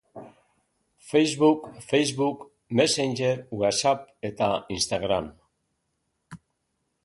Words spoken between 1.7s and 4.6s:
Facebook Messenger, Whatsapp eta